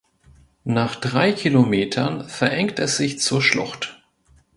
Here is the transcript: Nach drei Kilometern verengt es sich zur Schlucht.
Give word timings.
Nach 0.65 0.95
drei 0.95 1.31
Kilometern 1.31 2.27
verengt 2.27 2.79
es 2.79 2.97
sich 2.97 3.19
zur 3.19 3.39
Schlucht. 3.39 4.01